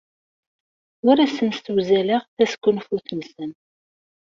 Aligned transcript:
Ur 1.09 1.17
asen-ssewzaleɣ 1.25 2.21
tasgunfut-nsen. 2.35 3.51